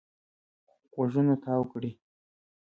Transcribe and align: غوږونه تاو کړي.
غوږونه 0.93 1.33
تاو 1.43 1.63
کړي. 1.71 1.91